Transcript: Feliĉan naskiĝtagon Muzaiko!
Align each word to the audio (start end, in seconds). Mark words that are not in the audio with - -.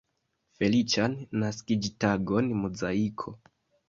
Feliĉan 0.59 1.17
naskiĝtagon 1.43 2.49
Muzaiko! 2.63 3.35